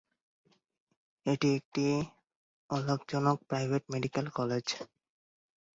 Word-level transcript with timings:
এটি 1.25 1.47
একটি 1.55 1.85
অলাভজনক 2.69 3.37
প্রাইভেট 3.49 3.83
মেডিকেল 3.93 4.25
কলেজ। 4.37 4.65